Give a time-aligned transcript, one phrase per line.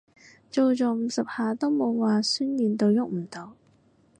[0.49, 3.55] 做咗五十下都冇話痠軟到郁唔到